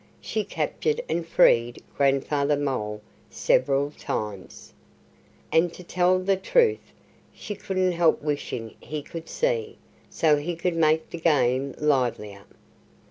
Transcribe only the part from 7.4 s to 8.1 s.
couldn't